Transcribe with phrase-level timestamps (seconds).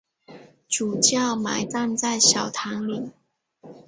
[0.67, 3.11] 主教埋葬在小堂里。